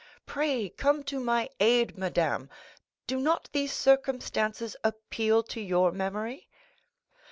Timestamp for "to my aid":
1.03-1.95